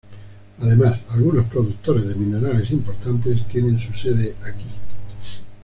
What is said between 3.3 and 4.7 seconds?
tienen su sede aquí.